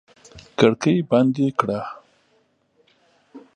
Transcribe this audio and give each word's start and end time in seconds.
کړکۍ 0.59 0.97
بندې 1.09 1.47
کړه! 1.59 1.81